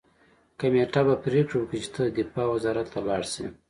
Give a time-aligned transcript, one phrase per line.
[0.59, 3.45] کمېټه به پریکړه وکړي چې ته دفاع وزارت ته لاړ شې